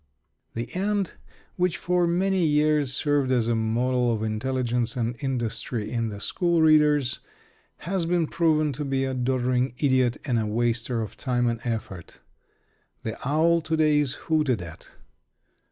The 0.55 0.73
ant, 0.73 1.15
which 1.57 1.77
for 1.77 2.07
many 2.07 2.43
years 2.43 2.91
served 2.91 3.31
as 3.31 3.47
a 3.47 3.53
model 3.53 4.11
of 4.11 4.23
intelligence 4.23 4.97
and 4.97 5.15
industry 5.19 5.91
in 5.91 6.07
the 6.07 6.19
school 6.19 6.59
readers, 6.59 7.19
has 7.85 8.07
been 8.07 8.25
proven 8.25 8.73
to 8.73 8.83
be 8.83 9.05
a 9.05 9.13
doddering 9.13 9.75
idiot 9.77 10.17
and 10.25 10.39
a 10.39 10.47
waster 10.47 11.03
of 11.03 11.17
time 11.17 11.45
and 11.45 11.59
effort. 11.63 12.19
The 13.03 13.15
owl 13.29 13.61
to 13.61 13.77
day 13.77 13.99
is 13.99 14.13
hooted 14.25 14.59
at. 14.63 14.89